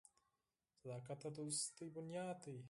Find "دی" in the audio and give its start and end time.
2.45-2.57